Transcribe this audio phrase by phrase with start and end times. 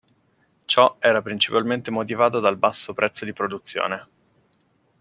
[0.65, 4.07] Ciò era principalmente motivato dal basso prezzo di produzione.